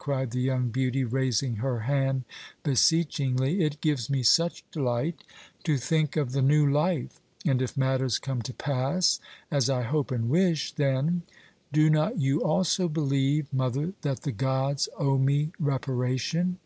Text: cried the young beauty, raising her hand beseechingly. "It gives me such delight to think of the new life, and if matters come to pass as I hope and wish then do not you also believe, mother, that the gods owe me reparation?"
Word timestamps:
cried 0.00 0.32
the 0.32 0.40
young 0.40 0.68
beauty, 0.68 1.04
raising 1.04 1.58
her 1.62 1.82
hand 1.86 2.24
beseechingly. 2.64 3.62
"It 3.62 3.80
gives 3.80 4.10
me 4.10 4.24
such 4.24 4.68
delight 4.72 5.22
to 5.62 5.76
think 5.78 6.16
of 6.16 6.32
the 6.32 6.42
new 6.42 6.68
life, 6.68 7.20
and 7.44 7.62
if 7.62 7.76
matters 7.76 8.18
come 8.18 8.42
to 8.42 8.52
pass 8.52 9.20
as 9.48 9.70
I 9.70 9.82
hope 9.82 10.10
and 10.10 10.28
wish 10.28 10.72
then 10.72 11.22
do 11.72 11.88
not 11.88 12.18
you 12.18 12.42
also 12.42 12.88
believe, 12.88 13.46
mother, 13.52 13.92
that 14.02 14.22
the 14.22 14.32
gods 14.32 14.88
owe 14.98 15.18
me 15.18 15.52
reparation?" 15.60 16.58